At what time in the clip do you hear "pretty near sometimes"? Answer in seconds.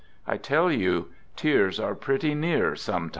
2.01-3.09